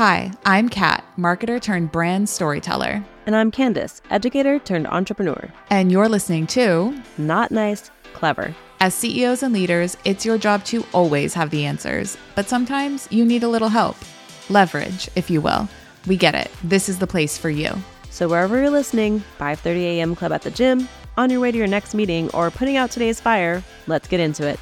Hi, 0.00 0.32
I'm 0.46 0.70
Kat, 0.70 1.04
marketer 1.18 1.60
turned 1.60 1.92
brand 1.92 2.26
storyteller. 2.26 3.04
And 3.26 3.36
I'm 3.36 3.50
Candice, 3.50 4.00
educator 4.08 4.58
turned 4.58 4.86
entrepreneur. 4.86 5.52
And 5.68 5.92
you're 5.92 6.08
listening 6.08 6.46
to 6.46 6.98
Not 7.18 7.50
Nice, 7.50 7.90
Clever. 8.14 8.54
As 8.80 8.94
CEOs 8.94 9.42
and 9.42 9.52
leaders, 9.52 9.98
it's 10.06 10.24
your 10.24 10.38
job 10.38 10.64
to 10.64 10.86
always 10.94 11.34
have 11.34 11.50
the 11.50 11.66
answers, 11.66 12.16
but 12.34 12.48
sometimes 12.48 13.08
you 13.10 13.26
need 13.26 13.42
a 13.42 13.48
little 13.48 13.68
help. 13.68 13.94
Leverage, 14.48 15.10
if 15.16 15.28
you 15.28 15.42
will. 15.42 15.68
We 16.06 16.16
get 16.16 16.34
it. 16.34 16.50
This 16.64 16.88
is 16.88 16.98
the 16.98 17.06
place 17.06 17.36
for 17.36 17.50
you. 17.50 17.70
So 18.08 18.26
wherever 18.26 18.56
you're 18.56 18.70
listening, 18.70 19.22
5:30 19.38 19.82
a.m. 19.82 20.14
club 20.14 20.32
at 20.32 20.40
the 20.40 20.50
gym, 20.50 20.88
on 21.18 21.28
your 21.28 21.40
way 21.40 21.52
to 21.52 21.58
your 21.58 21.66
next 21.66 21.94
meeting, 21.94 22.30
or 22.30 22.50
putting 22.50 22.78
out 22.78 22.90
today's 22.90 23.20
fire, 23.20 23.62
let's 23.86 24.08
get 24.08 24.20
into 24.20 24.48
it. 24.48 24.58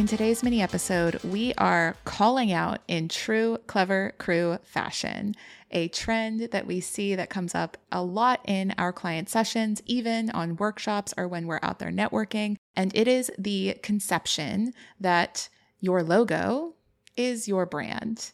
In 0.00 0.06
today's 0.06 0.42
mini 0.42 0.62
episode, 0.62 1.22
we 1.24 1.52
are 1.58 1.94
calling 2.06 2.52
out 2.52 2.80
in 2.88 3.06
true 3.06 3.58
clever 3.66 4.14
crew 4.16 4.56
fashion 4.62 5.34
a 5.72 5.88
trend 5.88 6.48
that 6.52 6.66
we 6.66 6.80
see 6.80 7.14
that 7.16 7.28
comes 7.28 7.54
up 7.54 7.76
a 7.92 8.02
lot 8.02 8.40
in 8.46 8.72
our 8.78 8.94
client 8.94 9.28
sessions, 9.28 9.82
even 9.84 10.30
on 10.30 10.56
workshops 10.56 11.12
or 11.18 11.28
when 11.28 11.46
we're 11.46 11.60
out 11.62 11.80
there 11.80 11.92
networking. 11.92 12.56
And 12.74 12.96
it 12.96 13.08
is 13.08 13.30
the 13.36 13.74
conception 13.82 14.72
that 14.98 15.50
your 15.80 16.02
logo 16.02 16.76
is 17.14 17.46
your 17.46 17.66
brand. 17.66 18.32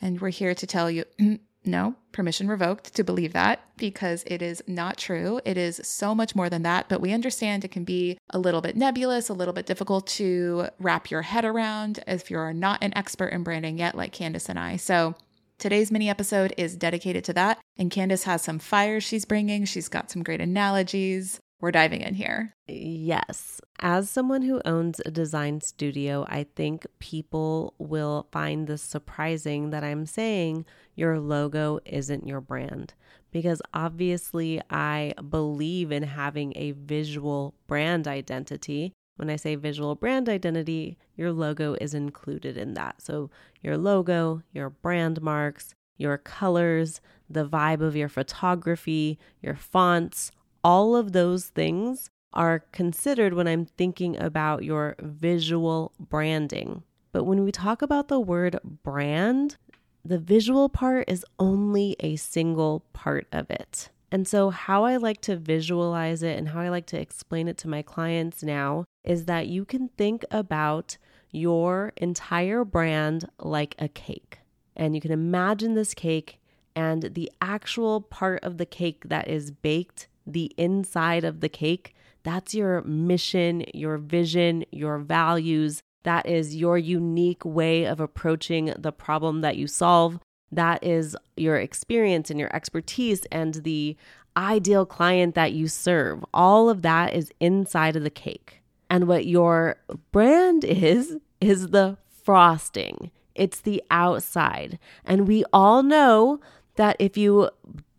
And 0.00 0.20
we're 0.20 0.30
here 0.30 0.56
to 0.56 0.66
tell 0.66 0.90
you 0.90 1.04
no, 1.64 1.94
permission 2.12 2.48
revoked 2.48 2.94
to 2.94 3.04
believe 3.04 3.32
that 3.32 3.60
because 3.76 4.22
it 4.26 4.42
is 4.42 4.62
not 4.66 4.96
true. 4.96 5.40
It 5.44 5.56
is 5.56 5.80
so 5.82 6.14
much 6.14 6.34
more 6.34 6.50
than 6.50 6.62
that, 6.62 6.88
but 6.88 7.00
we 7.00 7.12
understand 7.12 7.64
it 7.64 7.70
can 7.70 7.84
be 7.84 8.18
a 8.30 8.38
little 8.38 8.60
bit 8.60 8.76
nebulous, 8.76 9.28
a 9.28 9.34
little 9.34 9.54
bit 9.54 9.66
difficult 9.66 10.06
to 10.08 10.68
wrap 10.78 11.10
your 11.10 11.22
head 11.22 11.44
around 11.44 12.00
if 12.06 12.30
you're 12.30 12.52
not 12.52 12.82
an 12.82 12.96
expert 12.96 13.28
in 13.28 13.42
branding 13.42 13.78
yet, 13.78 13.94
like 13.94 14.14
Candice 14.14 14.48
and 14.48 14.58
I. 14.58 14.76
So, 14.76 15.14
Today's 15.56 15.92
mini 15.92 16.10
episode 16.10 16.52
is 16.58 16.76
dedicated 16.76 17.24
to 17.24 17.32
that, 17.34 17.60
and 17.78 17.90
Candice 17.90 18.24
has 18.24 18.42
some 18.42 18.58
fire 18.58 19.00
she's 19.00 19.24
bringing. 19.24 19.64
She's 19.64 19.88
got 19.88 20.10
some 20.10 20.22
great 20.22 20.40
analogies. 20.40 21.40
We're 21.60 21.70
diving 21.70 22.02
in 22.02 22.14
here. 22.14 22.54
Yes. 22.66 23.60
As 23.80 24.10
someone 24.10 24.42
who 24.42 24.60
owns 24.64 25.00
a 25.00 25.10
design 25.10 25.60
studio, 25.60 26.26
I 26.28 26.46
think 26.56 26.86
people 26.98 27.74
will 27.78 28.26
find 28.32 28.66
this 28.66 28.82
surprising 28.82 29.70
that 29.70 29.84
I'm 29.84 30.04
saying 30.04 30.66
your 30.94 31.18
logo 31.18 31.80
isn't 31.84 32.26
your 32.26 32.40
brand. 32.40 32.94
Because 33.30 33.62
obviously, 33.72 34.60
I 34.70 35.14
believe 35.28 35.90
in 35.90 36.02
having 36.02 36.52
a 36.56 36.72
visual 36.72 37.54
brand 37.66 38.06
identity. 38.06 38.92
When 39.16 39.30
I 39.30 39.36
say 39.36 39.54
visual 39.54 39.94
brand 39.94 40.28
identity, 40.28 40.98
your 41.16 41.32
logo 41.32 41.74
is 41.80 41.94
included 41.94 42.56
in 42.56 42.74
that. 42.74 43.00
So, 43.00 43.30
your 43.62 43.78
logo, 43.78 44.42
your 44.52 44.70
brand 44.70 45.22
marks, 45.22 45.74
your 45.96 46.18
colors, 46.18 47.00
the 47.28 47.48
vibe 47.48 47.80
of 47.80 47.96
your 47.96 48.08
photography, 48.08 49.18
your 49.40 49.54
fonts, 49.54 50.30
all 50.64 50.96
of 50.96 51.12
those 51.12 51.46
things 51.46 52.10
are 52.32 52.64
considered 52.72 53.34
when 53.34 53.46
I'm 53.46 53.66
thinking 53.66 54.16
about 54.20 54.64
your 54.64 54.96
visual 54.98 55.92
branding. 56.00 56.82
But 57.12 57.24
when 57.24 57.44
we 57.44 57.52
talk 57.52 57.82
about 57.82 58.08
the 58.08 58.18
word 58.18 58.58
brand, 58.82 59.56
the 60.04 60.18
visual 60.18 60.68
part 60.68 61.08
is 61.08 61.24
only 61.38 61.94
a 62.00 62.16
single 62.16 62.84
part 62.92 63.28
of 63.30 63.50
it. 63.50 63.90
And 64.10 64.26
so, 64.26 64.50
how 64.50 64.84
I 64.84 64.96
like 64.96 65.20
to 65.22 65.36
visualize 65.36 66.22
it 66.22 66.38
and 66.38 66.48
how 66.48 66.60
I 66.60 66.68
like 66.68 66.86
to 66.86 67.00
explain 67.00 67.48
it 67.48 67.56
to 67.58 67.68
my 67.68 67.82
clients 67.82 68.42
now 68.42 68.84
is 69.02 69.24
that 69.26 69.48
you 69.48 69.64
can 69.64 69.88
think 69.96 70.24
about 70.30 70.98
your 71.30 71.92
entire 71.96 72.64
brand 72.64 73.28
like 73.38 73.74
a 73.78 73.88
cake. 73.88 74.38
And 74.76 74.94
you 74.94 75.00
can 75.00 75.10
imagine 75.10 75.74
this 75.74 75.94
cake 75.94 76.40
and 76.76 77.14
the 77.14 77.30
actual 77.40 78.00
part 78.00 78.42
of 78.44 78.58
the 78.58 78.66
cake 78.66 79.04
that 79.08 79.28
is 79.28 79.50
baked, 79.50 80.08
the 80.26 80.52
inside 80.56 81.24
of 81.24 81.40
the 81.40 81.48
cake, 81.48 81.94
that's 82.22 82.54
your 82.54 82.82
mission, 82.82 83.64
your 83.74 83.98
vision, 83.98 84.64
your 84.72 84.98
values. 84.98 85.82
That 86.04 86.26
is 86.26 86.56
your 86.56 86.78
unique 86.78 87.44
way 87.44 87.84
of 87.84 88.00
approaching 88.00 88.72
the 88.78 88.92
problem 88.92 89.42
that 89.42 89.56
you 89.56 89.66
solve. 89.66 90.18
That 90.50 90.82
is 90.82 91.16
your 91.36 91.56
experience 91.56 92.30
and 92.30 92.40
your 92.40 92.54
expertise 92.54 93.24
and 93.30 93.54
the 93.54 93.96
ideal 94.36 94.86
client 94.86 95.34
that 95.34 95.52
you 95.52 95.68
serve. 95.68 96.24
All 96.32 96.68
of 96.68 96.82
that 96.82 97.14
is 97.14 97.30
inside 97.40 97.96
of 97.96 98.02
the 98.02 98.10
cake. 98.10 98.62
And 98.90 99.06
what 99.06 99.26
your 99.26 99.76
brand 100.12 100.64
is, 100.64 101.16
is 101.40 101.68
the 101.68 101.98
frosting. 102.24 103.10
It's 103.34 103.60
the 103.60 103.82
outside. 103.90 104.78
And 105.04 105.26
we 105.28 105.44
all 105.52 105.82
know 105.82 106.40
that 106.76 106.96
if 106.98 107.16
you 107.16 107.50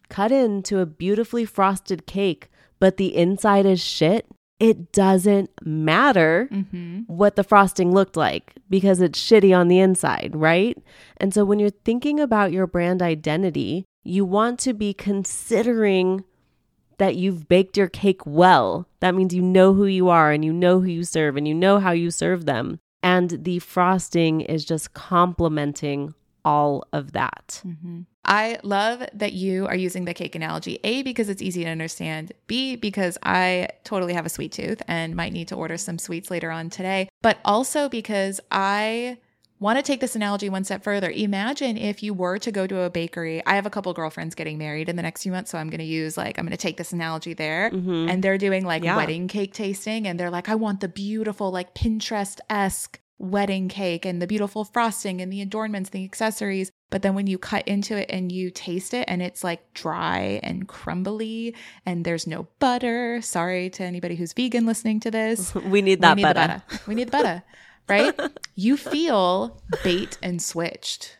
cut 0.09 0.31
into 0.31 0.79
a 0.79 0.85
beautifully 0.85 1.45
frosted 1.45 2.05
cake, 2.05 2.49
but 2.79 2.97
the 2.97 3.16
inside 3.16 3.66
is 3.66 3.81
shit, 3.81 4.27
it 4.59 4.91
doesn't 4.91 5.49
matter 5.63 6.47
mm-hmm. 6.51 7.01
what 7.07 7.35
the 7.35 7.43
frosting 7.43 7.93
looked 7.93 8.16
like 8.16 8.53
because 8.69 9.01
it's 9.01 9.19
shitty 9.19 9.55
on 9.55 9.67
the 9.67 9.79
inside, 9.79 10.31
right? 10.33 10.77
And 11.17 11.33
so 11.33 11.43
when 11.43 11.59
you're 11.59 11.69
thinking 11.69 12.19
about 12.19 12.53
your 12.53 12.67
brand 12.67 13.01
identity, 13.01 13.85
you 14.03 14.23
want 14.23 14.59
to 14.61 14.73
be 14.73 14.93
considering 14.93 16.23
that 16.97 17.16
you've 17.16 17.49
baked 17.49 17.75
your 17.75 17.89
cake 17.89 18.25
well. 18.25 18.87
That 19.01 19.16
means 19.16 19.33
you 19.33 19.41
know 19.41 19.73
who 19.73 19.85
you 19.85 20.07
are 20.07 20.31
and 20.31 20.45
you 20.45 20.53
know 20.53 20.79
who 20.79 20.87
you 20.87 21.03
serve 21.03 21.35
and 21.35 21.47
you 21.47 21.53
know 21.53 21.79
how 21.79 21.91
you 21.91 22.09
serve 22.09 22.45
them. 22.45 22.79
And 23.03 23.43
the 23.43 23.59
frosting 23.59 24.41
is 24.41 24.63
just 24.63 24.93
complementing 24.93 26.13
all 26.45 26.88
of 26.94 27.11
that. 27.13 27.61
Mm-hmm. 27.66 28.01
I 28.23 28.59
love 28.63 29.03
that 29.13 29.33
you 29.33 29.67
are 29.67 29.75
using 29.75 30.06
the 30.06 30.13
cake 30.13 30.35
analogy. 30.35 30.79
A, 30.83 31.03
because 31.03 31.29
it's 31.29 31.41
easy 31.41 31.63
to 31.63 31.69
understand. 31.69 32.31
B, 32.47 32.75
because 32.75 33.17
I 33.22 33.69
totally 33.83 34.13
have 34.13 34.25
a 34.25 34.29
sweet 34.29 34.51
tooth 34.51 34.81
and 34.88 35.16
might 35.16 35.34
need 35.34 35.50
to 35.50 35.55
order 35.55 35.78
some 35.78 36.00
sweets 36.00 36.31
later 36.31 36.50
on 36.50 36.69
today. 36.69 37.09
But 37.22 37.39
also 37.44 37.89
because 37.89 38.39
I 38.50 39.17
want 39.59 39.79
to 39.79 39.84
take 39.84 40.01
this 40.01 40.16
analogy 40.16 40.50
one 40.50 40.63
step 40.63 40.84
further. 40.84 41.09
Imagine 41.09 41.78
if 41.78 42.03
you 42.03 42.13
were 42.13 42.38
to 42.39 42.51
go 42.51 42.67
to 42.67 42.81
a 42.81 42.89
bakery. 42.89 43.45
I 43.45 43.55
have 43.55 43.66
a 43.66 43.69
couple 43.69 43.94
girlfriends 43.94 44.35
getting 44.35 44.57
married 44.57 44.89
in 44.89 44.95
the 44.95 45.01
next 45.01 45.23
few 45.23 45.31
months, 45.31 45.51
so 45.51 45.57
I'm 45.57 45.69
going 45.69 45.79
to 45.79 45.85
use 45.85 46.17
like 46.17 46.38
I'm 46.38 46.45
going 46.45 46.51
to 46.51 46.57
take 46.57 46.78
this 46.78 46.94
analogy 46.94 47.34
there. 47.34 47.69
Mm-hmm. 47.72 48.09
And 48.09 48.23
they're 48.23 48.38
doing 48.38 48.66
like 48.66 48.84
yeah. 48.84 48.97
wedding 48.97 49.28
cake 49.28 49.53
tasting 49.53 50.07
and 50.07 50.19
they're 50.19 50.29
like 50.29 50.50
I 50.50 50.55
want 50.55 50.81
the 50.81 50.88
beautiful 50.88 51.51
like 51.51 51.73
Pinterest-esque 51.73 53.00
wedding 53.17 53.69
cake 53.69 54.05
and 54.05 54.21
the 54.21 54.27
beautiful 54.27 54.65
frosting 54.65 55.21
and 55.21 55.31
the 55.31 55.41
adornments, 55.41 55.89
the 55.89 56.03
accessories. 56.03 56.71
But 56.89 57.01
then 57.01 57.15
when 57.15 57.27
you 57.27 57.37
cut 57.37 57.67
into 57.67 57.97
it 57.97 58.09
and 58.09 58.31
you 58.31 58.51
taste 58.51 58.93
it 58.93 59.05
and 59.07 59.21
it's 59.21 59.43
like 59.43 59.73
dry 59.73 60.39
and 60.43 60.67
crumbly 60.67 61.55
and 61.85 62.05
there's 62.05 62.27
no 62.27 62.47
butter. 62.59 63.21
Sorry 63.21 63.69
to 63.71 63.83
anybody 63.83 64.15
who's 64.15 64.33
vegan 64.33 64.65
listening 64.65 64.99
to 65.01 65.11
this. 65.11 65.53
we 65.55 65.81
need 65.81 66.01
that 66.01 66.15
we 66.15 66.23
need 66.23 66.33
butter. 66.33 66.63
butter. 66.67 66.81
We 66.87 66.95
need 66.95 67.07
the 67.07 67.11
butter, 67.11 67.43
right? 67.89 68.19
you 68.55 68.77
feel 68.77 69.61
bait 69.83 70.17
and 70.21 70.41
switched. 70.41 71.17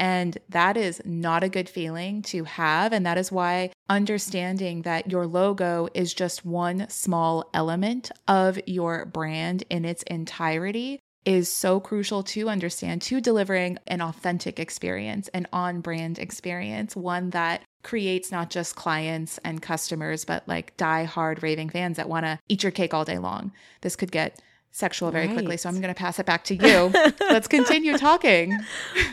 And 0.00 0.38
that 0.48 0.76
is 0.76 1.02
not 1.04 1.42
a 1.42 1.48
good 1.48 1.68
feeling 1.68 2.22
to 2.22 2.44
have. 2.44 2.92
And 2.92 3.04
that 3.04 3.18
is 3.18 3.32
why 3.32 3.72
understanding 3.88 4.82
that 4.82 5.10
your 5.10 5.26
logo 5.26 5.88
is 5.92 6.14
just 6.14 6.44
one 6.44 6.88
small 6.88 7.50
element 7.52 8.12
of 8.28 8.60
your 8.64 9.06
brand 9.06 9.64
in 9.70 9.84
its 9.84 10.04
entirety 10.04 11.00
is 11.28 11.52
so 11.52 11.78
crucial 11.78 12.22
to 12.22 12.48
understand 12.48 13.02
to 13.02 13.20
delivering 13.20 13.76
an 13.86 14.00
authentic 14.00 14.58
experience, 14.58 15.28
an 15.34 15.46
on 15.52 15.82
brand 15.82 16.18
experience, 16.18 16.96
one 16.96 17.28
that 17.30 17.60
creates 17.82 18.32
not 18.32 18.48
just 18.48 18.76
clients 18.76 19.36
and 19.44 19.60
customers, 19.60 20.24
but 20.24 20.42
like 20.48 20.74
die 20.78 21.04
hard 21.04 21.42
raving 21.42 21.68
fans 21.68 21.98
that 21.98 22.08
want 22.08 22.24
to 22.24 22.38
eat 22.48 22.62
your 22.62 22.72
cake 22.72 22.94
all 22.94 23.04
day 23.04 23.18
long. 23.18 23.52
This 23.82 23.94
could 23.94 24.10
get 24.10 24.40
sexual 24.70 25.10
very 25.10 25.26
right. 25.26 25.34
quickly. 25.34 25.58
So 25.58 25.68
I'm 25.68 25.82
going 25.82 25.92
to 25.92 25.98
pass 25.98 26.18
it 26.18 26.24
back 26.24 26.44
to 26.44 26.54
you. 26.54 26.90
Let's 27.20 27.46
continue 27.46 27.98
talking. 27.98 28.58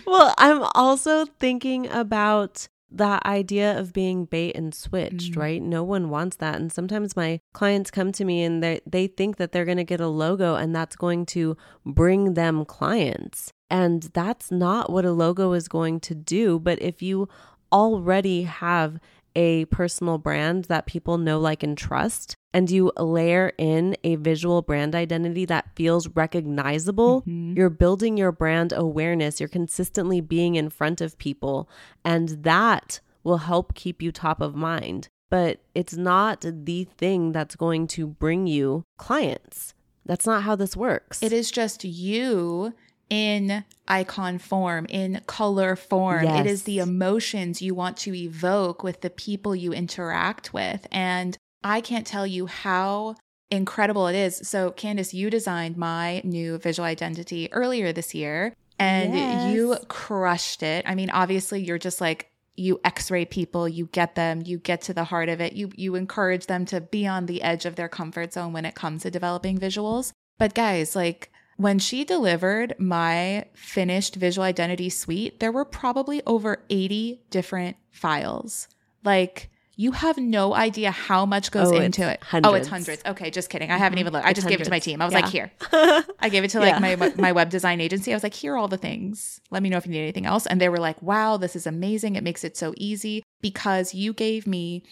Well, 0.08 0.34
I'm 0.38 0.64
also 0.74 1.25
thinking 1.25 1.88
about 1.88 2.66
that 2.95 3.25
idea 3.25 3.77
of 3.77 3.94
being 3.94 4.25
bait 4.25 4.56
and 4.56 4.74
switched, 4.74 5.31
mm-hmm. 5.31 5.39
right? 5.39 5.62
No 5.62 5.83
one 5.83 6.09
wants 6.09 6.38
that. 6.38 6.56
And 6.56 6.71
sometimes 6.71 7.15
my 7.15 7.39
clients 7.53 7.92
come 7.92 8.12
to 8.13 8.25
me 8.25 8.44
and 8.44 8.63
they 8.63 8.81
they 8.86 9.07
think 9.07 9.38
that 9.38 9.51
they're 9.51 9.65
going 9.65 9.77
to 9.77 9.83
get 9.83 10.01
a 10.01 10.07
logo 10.07 10.56
and 10.56 10.75
that's 10.75 10.95
going 10.95 11.25
to 11.27 11.57
bring 11.86 12.33
them 12.33 12.65
clients. 12.65 13.51
And 13.69 14.03
that's 14.13 14.51
not 14.51 14.92
what 14.92 15.06
a 15.06 15.12
logo 15.12 15.53
is 15.53 15.68
going 15.68 16.00
to 16.01 16.15
do, 16.15 16.59
but 16.59 16.81
if 16.81 17.01
you 17.01 17.27
already 17.71 18.44
have 18.44 19.00
a 19.36 19.65
personal 19.65 20.18
brand 20.18 20.65
that 20.65 20.86
people 20.86 21.18
know, 21.18 21.39
like, 21.39 21.62
and 21.63 21.77
trust, 21.77 22.36
and 22.56 22.72
you 22.72 22.90
layer 22.98 23.52
in 23.57 23.98
a 24.06 24.16
visual 24.16 24.62
brand 24.62 24.96
identity 24.96 25.44
that 25.44 25.75
feels 25.75 26.07
recognizable, 26.07 27.22
mm-hmm. 27.24 27.52
you're 27.57 27.69
building 27.69 28.16
your 28.16 28.31
brand 28.31 28.72
awareness. 28.72 29.42
You're 29.42 29.50
consistently 29.50 30.22
being 30.22 30.56
in 30.56 30.69
front 30.69 31.02
of 31.02 31.18
people, 31.18 31.69
and 32.06 32.30
that 32.44 33.02
will 33.25 33.40
help 33.40 33.75
keep 33.75 34.02
you 34.02 34.10
top 34.13 34.40
of 34.40 34.56
mind. 34.56 35.10
But 35.30 35.60
it's 35.74 35.96
not 35.98 36.46
the 36.50 36.86
thing 36.86 37.34
that's 37.34 37.57
going 37.57 37.88
to 37.88 38.07
bring 38.07 38.48
you 38.48 38.86
clients. 38.98 39.74
That's 40.06 40.25
not 40.25 40.44
how 40.44 40.56
this 40.56 40.78
works. 40.78 41.22
It 41.22 41.34
is 41.34 41.51
just 41.51 41.84
you 41.84 42.74
in 43.10 43.66
icon 43.88 44.38
form, 44.38 44.86
in 44.88 45.22
color 45.28 45.75
form. 45.75 46.25
It 46.25 46.46
is 46.46 46.63
the 46.63 46.80
emotions 46.80 47.62
you 47.62 47.75
want 47.75 47.98
to 47.98 48.16
evoke 48.16 48.81
with 48.81 49.01
the 49.01 49.10
people 49.10 49.56
you 49.56 49.74
interact 49.74 50.54
with. 50.54 50.88
And 50.90 51.38
I 51.65 51.81
can't 51.81 52.06
tell 52.06 52.27
you 52.27 52.45
how 52.45 53.15
incredible 53.50 54.06
it 54.07 54.15
is. 54.15 54.47
So, 54.47 54.71
Candice, 54.71 55.13
you 55.13 55.31
designed 55.31 55.77
my 55.77 56.21
new 56.23 56.59
visual 56.59 56.85
identity 56.85 57.51
earlier 57.51 57.91
this 57.91 58.13
year 58.13 58.53
and 58.77 59.51
you 59.51 59.75
crushed 59.88 60.62
it. 60.62 60.85
I 60.88 60.94
mean, 60.94 61.09
obviously, 61.09 61.63
you're 61.63 61.79
just 61.79 62.00
like, 62.00 62.31
you 62.57 62.79
x-ray 62.85 63.25
people 63.25 63.67
you 63.67 63.88
get 63.88 64.15
them 64.15 64.41
you 64.45 64.57
get 64.57 64.79
to 64.79 64.94
the 64.94 65.03
heart 65.03 65.27
of 65.27 65.41
it 65.41 65.51
you 65.51 65.69
you 65.75 65.95
encourage 65.95 66.45
them 66.45 66.63
to 66.63 66.79
be 66.79 67.06
on 67.06 67.25
the 67.25 67.41
edge 67.41 67.65
of 67.65 67.75
their 67.75 67.89
comfort 67.89 68.31
zone 68.31 68.53
when 68.53 68.63
it 68.63 68.73
comes 68.73 69.01
to 69.01 69.12
developing 69.12 69.57
visuals 69.57 70.13
but 70.38 70.53
guys 70.53 70.95
like 70.95 71.33
when 71.57 71.77
she 71.77 72.06
delivered 72.06 72.73
my 72.79 73.44
finished 73.53 74.15
visual 74.15 74.45
identity 74.45 74.89
suite 74.89 75.41
there 75.41 75.51
were 75.51 75.65
probably 75.65 76.21
over 76.25 76.63
80 76.69 77.21
different 77.29 77.75
files 77.91 78.69
like 79.03 79.50
you 79.77 79.92
have 79.92 80.18
no 80.18 80.54
idea 80.54 80.89
how 80.92 81.25
much 81.25 81.51
goes 81.51 81.72
Oh, 81.72 81.75
into 81.75 82.10
it. 82.10 82.22
Oh, 82.31 82.54
it's 82.54 82.68
hundreds. 82.68 82.69
hundreds. 82.69 83.06
Okay, 83.06 83.30
just 83.30 83.50
kidding. 83.50 83.72
I 83.72 83.77
haven't 83.77 83.98
mm-hmm. 83.98 84.01
even 84.01 84.13
looked. 84.13 84.25
I 84.25 84.30
It's 84.30 84.38
just 84.38 84.48
gave 84.48 84.62
it 84.62 84.66
to 84.66 84.69
my 84.69 84.80
team. 84.80 85.01
I 85.01 85.06
was 85.06 85.13
Yeah. 85.13 85.19
like, 85.19 85.30
here. 85.31 85.51
I 86.19 86.30
gave 86.30 86.44
it 86.44 86.50
to 86.51 86.60
Yeah. 86.60 86.80
like 86.80 86.98
my 87.00 87.13
my 87.18 87.31
web 87.31 87.50
design 87.50 87.81
agency. 87.81 88.13
I 88.13 88.16
was 88.16 88.24
like, 88.24 88.33
here 88.33 88.54
are 88.54 88.57
all 88.57 88.68
the 88.69 88.77
things. 88.77 89.42
Let 89.51 89.62
me 89.63 89.69
know 89.69 89.77
if 89.77 89.86
you 89.86 89.92
need 89.92 90.01
anything 90.01 90.25
else. 90.25 90.45
And 90.45 90.62
they 90.62 90.69
were 90.69 90.77
like, 90.80 91.01
wow, 91.01 91.38
this 91.38 91.56
is 91.56 91.68
amazing. 91.68 92.16
It 92.16 92.24
makes 92.24 92.44
it 92.44 92.56
so 92.56 92.74
easy 92.77 93.24
because 93.42 93.94
you 93.94 94.13
gave 94.13 94.48
me 94.48 94.83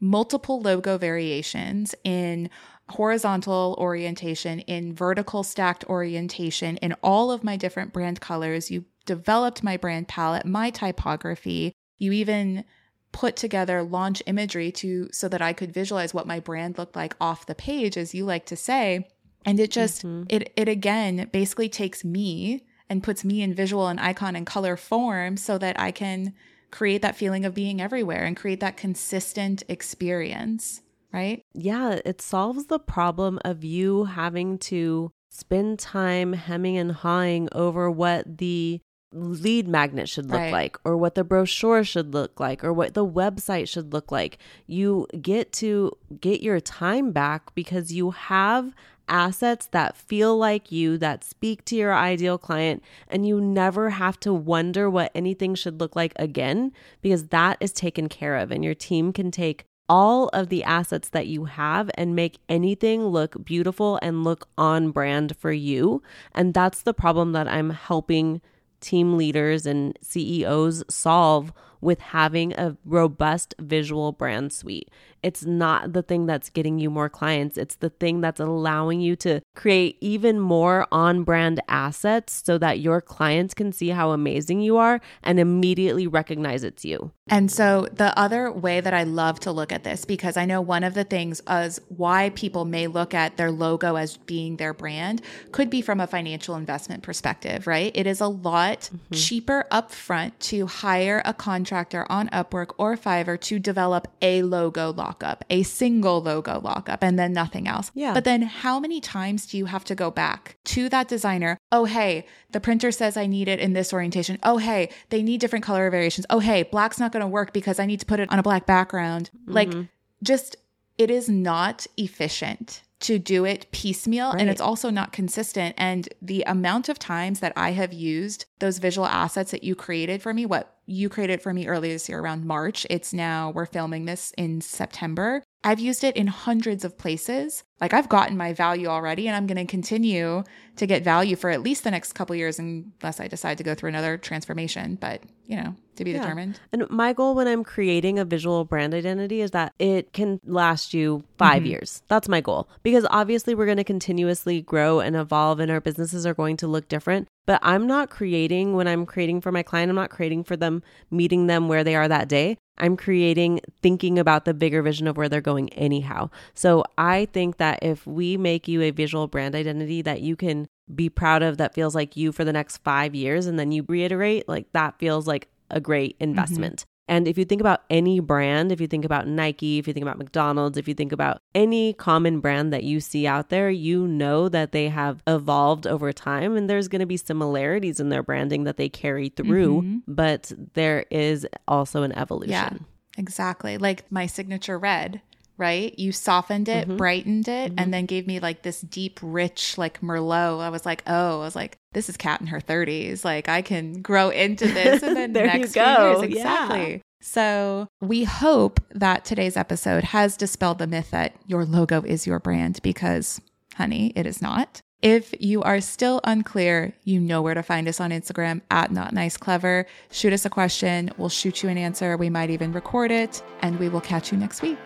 multiple 0.00 0.60
logo 0.60 0.98
variations 0.98 1.94
in 2.02 2.50
horizontal 2.88 3.76
orientation, 3.78 4.58
in 4.60 4.94
vertical 4.94 5.42
stacked 5.44 5.84
orientation, 5.84 6.76
in 6.78 6.92
all 7.02 7.30
of 7.30 7.44
my 7.44 7.56
different 7.56 7.92
brand 7.92 8.20
colors. 8.20 8.70
You 8.70 8.84
developed 9.06 9.62
my 9.62 9.76
brand 9.76 10.08
palette, 10.08 10.44
my 10.44 10.70
typography. 10.70 11.72
You 11.98 12.12
even 12.12 12.64
put 13.12 13.36
together 13.36 13.82
launch 13.82 14.22
imagery 14.26 14.72
to 14.72 15.08
so 15.12 15.28
that 15.28 15.42
I 15.42 15.52
could 15.52 15.72
visualize 15.72 16.12
what 16.14 16.26
my 16.26 16.40
brand 16.40 16.78
looked 16.78 16.96
like 16.96 17.14
off 17.20 17.46
the 17.46 17.54
page 17.54 17.96
as 17.96 18.14
you 18.14 18.24
like 18.24 18.46
to 18.46 18.56
say. 18.56 19.06
And 19.44 19.60
it 19.60 19.70
just 19.70 20.02
Mhm. 20.02 20.26
it 20.28 20.52
it 20.56 20.68
again 20.68 21.28
basically 21.32 21.68
takes 21.68 22.04
me 22.04 22.64
and 22.88 23.02
puts 23.02 23.24
me 23.24 23.42
in 23.42 23.54
visual 23.54 23.88
and 23.88 23.98
icon 24.00 24.36
and 24.36 24.46
color 24.46 24.76
form 24.76 25.36
so 25.36 25.58
that 25.58 25.78
I 25.80 25.90
can 25.90 26.34
create 26.70 27.02
that 27.02 27.16
feeling 27.16 27.44
of 27.44 27.54
being 27.54 27.80
everywhere 27.80 28.24
and 28.24 28.36
create 28.36 28.60
that 28.60 28.76
consistent 28.76 29.62
experience, 29.68 30.80
right? 31.12 31.42
Yeah, 31.54 32.00
it 32.04 32.22
solves 32.22 32.66
the 32.66 32.78
problem 32.78 33.38
of 33.44 33.62
you 33.64 34.04
having 34.04 34.58
to 34.58 35.10
spend 35.30 35.78
time 35.78 36.32
hemming 36.34 36.76
and 36.76 36.92
hawing 36.92 37.48
over 37.52 37.90
what 37.90 38.38
the 38.38 38.80
lead 39.12 39.68
magnet 39.68 40.08
should 40.08 40.30
look 40.30 40.40
Right. 40.40 40.52
like 40.52 40.76
or 40.84 40.96
what 40.96 41.14
the 41.14 41.24
brochure 41.24 41.84
should 41.84 42.12
look 42.14 42.40
like 42.40 42.64
or 42.64 42.72
what 42.72 42.94
the 42.94 43.06
website 43.06 43.68
should 43.68 43.92
look 43.92 44.10
like. 44.10 44.38
You 44.66 45.06
get 45.20 45.52
to 45.54 45.92
get 46.20 46.42
your 46.42 46.60
time 46.60 47.12
back 47.12 47.54
because 47.54 47.92
you 47.92 48.10
have 48.12 48.74
assets 49.08 49.66
that 49.72 49.96
feel 49.96 50.36
like 50.38 50.72
you, 50.72 50.96
that 50.96 51.24
speak 51.24 51.64
to 51.66 51.76
your 51.76 51.92
ideal 51.92 52.38
client, 52.38 52.82
and 53.08 53.26
you 53.26 53.40
never 53.40 53.90
have 53.90 54.18
to 54.20 54.32
wonder 54.32 54.88
what 54.88 55.10
anything 55.14 55.54
should 55.54 55.80
look 55.80 55.94
like 55.96 56.12
again 56.16 56.72
because 57.02 57.28
that 57.28 57.58
is 57.60 57.72
taken 57.72 58.08
care 58.08 58.36
of 58.36 58.50
and 58.50 58.64
your 58.64 58.74
team 58.74 59.12
can 59.12 59.30
take 59.30 59.64
all 59.88 60.28
of 60.28 60.48
the 60.48 60.64
assets 60.64 61.10
that 61.10 61.26
you 61.26 61.44
have 61.44 61.90
and 61.96 62.16
make 62.16 62.38
anything 62.48 63.04
look 63.04 63.44
beautiful 63.44 63.98
and 64.00 64.24
look 64.24 64.48
on 64.56 64.90
brand 64.90 65.36
for 65.36 65.52
you. 65.52 66.02
And 66.34 66.54
that's 66.54 66.82
the 66.82 66.94
problem 66.94 67.32
that 67.32 67.48
I'm 67.48 67.70
helping 67.70 68.40
team 68.82 69.16
leaders 69.16 69.64
and 69.64 69.98
CEOs 70.02 70.84
solve 70.90 71.52
with 71.82 72.00
having 72.00 72.54
a 72.54 72.76
robust 72.86 73.54
visual 73.58 74.12
brand 74.12 74.52
suite. 74.52 74.88
It's 75.22 75.44
not 75.44 75.92
the 75.92 76.02
thing 76.02 76.26
that's 76.26 76.48
getting 76.48 76.78
you 76.78 76.90
more 76.90 77.08
clients, 77.08 77.58
it's 77.58 77.76
the 77.76 77.90
thing 77.90 78.20
that's 78.20 78.40
allowing 78.40 79.00
you 79.00 79.14
to 79.16 79.40
create 79.54 79.98
even 80.00 80.40
more 80.40 80.86
on 80.90 81.22
brand 81.22 81.60
assets 81.68 82.42
so 82.44 82.58
that 82.58 82.80
your 82.80 83.00
clients 83.00 83.52
can 83.52 83.72
see 83.72 83.90
how 83.90 84.10
amazing 84.10 84.60
you 84.60 84.78
are 84.78 85.00
and 85.22 85.38
immediately 85.38 86.06
recognize 86.06 86.64
it's 86.64 86.84
you. 86.84 87.12
And 87.28 87.50
so 87.50 87.86
the 87.92 88.16
other 88.18 88.50
way 88.50 88.80
that 88.80 88.92
I 88.92 89.04
love 89.04 89.38
to 89.40 89.52
look 89.52 89.70
at 89.72 89.84
this, 89.84 90.04
because 90.04 90.36
I 90.36 90.44
know 90.44 90.60
one 90.60 90.82
of 90.84 90.94
the 90.94 91.04
things 91.04 91.40
as 91.46 91.80
why 91.88 92.30
people 92.30 92.64
may 92.64 92.88
look 92.88 93.14
at 93.14 93.36
their 93.36 93.50
logo 93.50 93.96
as 93.96 94.16
being 94.16 94.56
their 94.56 94.74
brand 94.74 95.22
could 95.52 95.70
be 95.70 95.82
from 95.82 96.00
a 96.00 96.06
financial 96.06 96.56
investment 96.56 97.02
perspective, 97.02 97.66
right? 97.66 97.92
It 97.94 98.06
is 98.06 98.20
a 98.20 98.26
lot 98.26 98.80
mm-hmm. 98.80 99.14
cheaper 99.14 99.66
upfront 99.70 100.32
to 100.40 100.66
hire 100.66 101.22
a 101.24 101.32
contractor 101.32 101.71
on 101.72 102.28
Upwork 102.28 102.74
or 102.78 102.96
Fiverr 102.96 103.40
to 103.40 103.58
develop 103.58 104.08
a 104.20 104.42
logo 104.42 104.92
lockup, 104.92 105.44
a 105.50 105.62
single 105.62 106.22
logo 106.22 106.60
lockup, 106.60 107.02
and 107.02 107.18
then 107.18 107.32
nothing 107.32 107.66
else. 107.66 107.90
Yeah. 107.94 108.14
But 108.14 108.24
then 108.24 108.42
how 108.42 108.78
many 108.78 109.00
times 109.00 109.46
do 109.46 109.58
you 109.58 109.66
have 109.66 109.84
to 109.84 109.94
go 109.94 110.10
back 110.10 110.56
to 110.64 110.88
that 110.88 111.08
designer? 111.08 111.58
Oh, 111.70 111.84
hey, 111.84 112.26
the 112.50 112.60
printer 112.60 112.92
says 112.92 113.16
I 113.16 113.26
need 113.26 113.48
it 113.48 113.60
in 113.60 113.72
this 113.72 113.92
orientation. 113.92 114.38
Oh, 114.42 114.58
hey, 114.58 114.90
they 115.10 115.22
need 115.22 115.40
different 115.40 115.64
color 115.64 115.90
variations. 115.90 116.26
Oh, 116.30 116.40
hey, 116.40 116.62
black's 116.62 117.00
not 117.00 117.12
going 117.12 117.22
to 117.22 117.26
work 117.26 117.52
because 117.52 117.78
I 117.78 117.86
need 117.86 118.00
to 118.00 118.06
put 118.06 118.20
it 118.20 118.30
on 118.30 118.38
a 118.38 118.42
black 118.42 118.66
background. 118.66 119.30
Like, 119.46 119.68
mm-hmm. 119.68 119.82
just 120.22 120.56
it 120.98 121.10
is 121.10 121.28
not 121.28 121.86
efficient 121.96 122.82
to 123.02 123.18
do 123.18 123.44
it 123.44 123.66
piecemeal 123.72 124.30
and 124.30 124.48
it's 124.48 124.60
also 124.60 124.88
not 124.88 125.12
consistent. 125.12 125.74
And 125.76 126.08
the 126.22 126.44
amount 126.46 126.88
of 126.88 127.00
times 127.00 127.40
that 127.40 127.52
I 127.56 127.72
have 127.72 127.92
used 127.92 128.44
those 128.60 128.78
visual 128.78 129.06
assets 129.06 129.50
that 129.50 129.64
you 129.64 129.74
created 129.74 130.22
for 130.22 130.32
me, 130.32 130.46
what 130.46 130.76
you 130.86 131.08
created 131.08 131.40
for 131.42 131.52
me 131.54 131.66
earlier 131.66 131.92
this 131.92 132.08
year 132.08 132.20
around 132.20 132.44
March, 132.44 132.86
it's 132.90 133.12
now, 133.12 133.50
we're 133.50 133.66
filming 133.66 134.04
this 134.04 134.32
in 134.36 134.60
September. 134.60 135.42
I've 135.64 135.80
used 135.80 136.02
it 136.02 136.16
in 136.16 136.26
hundreds 136.26 136.84
of 136.84 136.98
places. 136.98 137.62
Like 137.80 137.94
I've 137.94 138.08
gotten 138.08 138.36
my 138.36 138.52
value 138.52 138.86
already 138.86 139.26
and 139.28 139.36
I'm 139.36 139.46
going 139.46 139.64
to 139.64 139.70
continue 139.70 140.44
to 140.76 140.86
get 140.86 141.02
value 141.02 141.36
for 141.36 141.50
at 141.50 141.62
least 141.62 141.84
the 141.84 141.90
next 141.90 142.12
couple 142.14 142.34
years 142.36 142.58
unless 142.58 143.20
I 143.20 143.28
decide 143.28 143.58
to 143.58 143.64
go 143.64 143.74
through 143.74 143.88
another 143.88 144.16
transformation, 144.16 144.96
but 145.00 145.22
you 145.46 145.56
know, 145.56 145.74
to 145.96 146.04
be 146.04 146.12
Yeah. 146.12 146.20
determined. 146.20 146.60
And 146.72 146.88
my 146.88 147.12
goal 147.12 147.34
when 147.34 147.46
I'm 147.46 147.64
creating 147.64 148.18
a 148.18 148.24
visual 148.24 148.64
brand 148.64 148.94
identity 148.94 149.40
is 149.40 149.50
that 149.50 149.74
it 149.78 150.12
can 150.12 150.40
last 150.44 150.94
you 150.94 151.24
5 151.38 151.56
mm-hmm. 151.58 151.66
years. 151.66 152.02
That's 152.08 152.28
my 152.28 152.40
goal. 152.40 152.68
Because 152.82 153.06
obviously 153.10 153.54
we're 153.54 153.66
going 153.66 153.76
to 153.76 153.84
continuously 153.84 154.62
grow 154.62 155.00
and 155.00 155.16
evolve 155.16 155.60
and 155.60 155.70
our 155.70 155.80
businesses 155.80 156.24
are 156.24 156.34
going 156.34 156.56
to 156.58 156.68
look 156.68 156.88
different. 156.88 157.28
But 157.44 157.58
I'm 157.62 157.86
not 157.86 158.08
creating 158.08 158.74
when 158.74 158.86
I'm 158.86 159.04
creating 159.04 159.40
for 159.40 159.52
my 159.52 159.62
client, 159.64 159.90
I'm 159.90 159.96
not 159.96 160.10
creating 160.10 160.44
for 160.44 160.56
them, 160.56 160.82
meeting 161.10 161.48
them 161.48 161.68
where 161.68 161.82
they 161.84 161.96
are 161.96 162.08
that 162.08 162.28
day. 162.28 162.58
I'm 162.82 162.96
creating 162.96 163.60
thinking 163.80 164.18
about 164.18 164.44
the 164.44 164.52
bigger 164.52 164.82
vision 164.82 165.06
of 165.06 165.16
where 165.16 165.28
they're 165.28 165.40
going 165.40 165.72
anyhow. 165.74 166.30
So 166.52 166.84
I 166.98 167.26
think 167.32 167.58
that 167.58 167.78
if 167.80 168.06
we 168.06 168.36
make 168.36 168.66
you 168.66 168.82
a 168.82 168.90
visual 168.90 169.28
brand 169.28 169.54
identity 169.54 170.02
that 170.02 170.20
you 170.20 170.34
can 170.34 170.68
be 170.92 171.08
proud 171.08 171.42
of 171.42 171.58
that 171.58 171.74
feels 171.74 171.94
like 171.94 172.16
you 172.16 172.32
for 172.32 172.44
the 172.44 172.52
next 172.52 172.78
5 172.78 173.14
years 173.14 173.46
and 173.46 173.56
then 173.58 173.70
you 173.70 173.84
reiterate, 173.88 174.48
like 174.48 174.70
that 174.72 174.98
feels 174.98 175.28
like 175.28 175.48
a 175.70 175.80
great 175.80 176.16
mm-hmm. 176.16 176.24
investment. 176.24 176.84
And 177.12 177.28
if 177.28 177.36
you 177.36 177.44
think 177.44 177.60
about 177.60 177.82
any 177.90 178.20
brand, 178.20 178.72
if 178.72 178.80
you 178.80 178.86
think 178.86 179.04
about 179.04 179.28
Nike, 179.28 179.76
if 179.76 179.86
you 179.86 179.92
think 179.92 180.02
about 180.02 180.16
McDonald's, 180.16 180.78
if 180.78 180.88
you 180.88 180.94
think 180.94 181.12
about 181.12 181.42
any 181.54 181.92
common 181.92 182.40
brand 182.40 182.72
that 182.72 182.84
you 182.84 183.00
see 183.00 183.26
out 183.26 183.50
there, 183.50 183.68
you 183.68 184.08
know 184.08 184.48
that 184.48 184.72
they 184.72 184.88
have 184.88 185.22
evolved 185.26 185.86
over 185.86 186.10
time 186.10 186.56
and 186.56 186.70
there's 186.70 186.88
going 186.88 187.00
to 187.00 187.06
be 187.06 187.18
similarities 187.18 188.00
in 188.00 188.08
their 188.08 188.22
branding 188.22 188.64
that 188.64 188.78
they 188.78 188.88
carry 188.88 189.28
through, 189.28 189.82
mm-hmm. 189.82 189.98
but 190.08 190.52
there 190.72 191.04
is 191.10 191.46
also 191.68 192.02
an 192.02 192.12
evolution. 192.12 192.52
Yeah, 192.52 192.72
exactly. 193.18 193.76
Like 193.76 194.10
my 194.10 194.24
signature 194.24 194.78
red, 194.78 195.20
right? 195.62 195.96
You 195.98 196.10
softened 196.12 196.68
it, 196.68 196.86
Mm-hmm. 196.88 196.96
brightened 196.96 197.48
it, 197.48 197.72
and 197.78 197.94
then 197.94 198.04
gave 198.06 198.26
me 198.26 198.40
like 198.40 198.62
this 198.62 198.80
deep, 198.80 199.20
rich, 199.22 199.78
like 199.78 200.00
Merlot. 200.02 200.60
I 200.60 200.68
was 200.68 200.84
like, 200.84 201.02
oh, 201.06 201.40
I 201.40 201.44
was 201.44 201.54
like, 201.56 201.78
this 201.92 202.08
is 202.08 202.16
Kat 202.16 202.40
in 202.40 202.48
her 202.48 202.60
30s. 202.60 203.24
Like 203.24 203.48
I 203.48 203.62
can 203.62 204.02
grow 204.02 204.28
into 204.30 204.66
this 204.78 205.02
and 205.02 205.16
then 205.16 205.32
There 205.32 205.46
you 205.46 205.60
next 205.60 205.72
few 205.74 205.82
go. 205.82 206.20
years. 206.20 206.34
Yeah. 206.34 206.40
Exactly. 206.64 207.02
So 207.22 207.86
we 208.00 208.24
hope 208.24 208.80
that 208.90 209.24
today's 209.24 209.56
episode 209.56 210.02
has 210.02 210.36
dispelled 210.36 210.78
the 210.78 210.88
myth 210.88 211.12
that 211.12 211.36
your 211.46 211.64
logo 211.64 212.02
is 212.02 212.26
your 212.26 212.40
brand 212.40 212.80
because, 212.82 213.40
honey, 213.76 214.12
it 214.16 214.26
is 214.26 214.42
not. 214.42 214.80
If 215.02 215.34
you 215.40 215.62
are 215.62 215.80
still 215.80 216.20
unclear, 216.22 216.94
you 217.04 217.18
know 217.18 217.42
where 217.42 217.54
to 217.54 217.62
find 217.62 217.88
us 217.88 218.00
on 218.00 218.10
Instagram 218.10 218.60
at 218.70 218.92
Not 218.92 219.12
Nice 219.12 219.36
Clever. 219.36 219.84
Shoot 220.12 220.32
us 220.32 220.44
a 220.44 220.50
question. 220.50 221.10
We'll 221.16 221.28
shoot 221.28 221.62
you 221.62 221.68
an 221.68 221.76
answer. 221.78 222.16
We 222.16 222.30
might 222.30 222.50
even 222.50 222.70
record 222.72 223.10
it, 223.10 223.42
and 223.62 223.80
we 223.80 223.88
will 223.88 224.00
catch 224.00 224.30
you 224.30 224.38
next 224.38 224.62
week. 224.62 224.78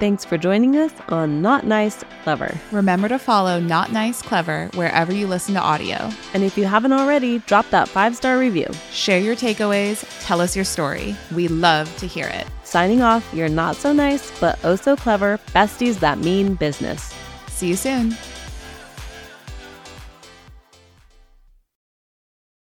Thanks 0.00 0.24
for 0.24 0.38
joining 0.38 0.78
us 0.78 0.92
on 1.10 1.42
Not 1.42 1.66
Nice 1.66 2.02
Clever. 2.22 2.58
Remember 2.72 3.06
to 3.06 3.18
follow 3.18 3.60
Not 3.60 3.92
Nice 3.92 4.22
Clever 4.22 4.70
wherever 4.72 5.12
you 5.12 5.26
listen 5.26 5.52
to 5.56 5.60
audio. 5.60 6.10
And 6.32 6.42
if 6.42 6.56
you 6.56 6.64
haven't 6.64 6.94
already, 6.94 7.40
drop 7.40 7.68
that 7.68 7.86
five 7.86 8.16
star 8.16 8.38
review. 8.38 8.66
Share 8.90 9.20
your 9.20 9.36
takeaways, 9.36 10.02
tell 10.24 10.40
us 10.40 10.56
your 10.56 10.64
story. 10.64 11.14
We 11.34 11.48
love 11.48 11.94
to 11.98 12.06
hear 12.06 12.28
it. 12.28 12.46
Signing 12.64 13.02
off, 13.02 13.28
you're 13.34 13.50
not 13.50 13.76
so 13.76 13.92
nice, 13.92 14.32
but 14.40 14.58
oh 14.64 14.74
so 14.74 14.96
clever 14.96 15.38
besties 15.48 16.00
that 16.00 16.18
mean 16.18 16.54
business. 16.54 17.14
See 17.48 17.68
you 17.68 17.76
soon. 17.76 18.16